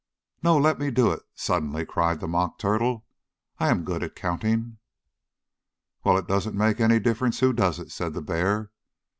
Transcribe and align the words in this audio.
"No, 0.41 0.57
let 0.57 0.79
me 0.79 0.89
do 0.89 1.11
it!" 1.11 1.21
suddenly 1.35 1.85
cried 1.85 2.21
the 2.21 2.27
Mock 2.27 2.57
Turtle. 2.57 3.05
"I 3.59 3.69
am 3.69 3.83
good 3.83 4.01
at 4.01 4.15
counting." 4.15 4.79
"Well, 6.03 6.17
it 6.17 6.27
doesn't 6.27 6.57
make 6.57 6.79
any 6.79 6.99
difference 6.99 7.39
who 7.39 7.53
does 7.53 7.77
it," 7.77 7.91
said 7.91 8.15
the 8.15 8.21
bear. 8.23 8.71